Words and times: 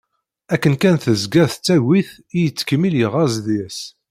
Akken 0.53 0.75
kan 0.81 0.97
tezga 1.03 1.43
tettagi-t 1.51 2.11
i 2.37 2.39
yettkemmil 2.43 2.95
yeɣɣaz 2.99 3.33
deg-s. 3.45 3.79